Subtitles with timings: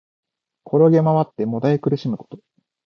[0.65, 2.39] 転げまわって悶え苦しむこと。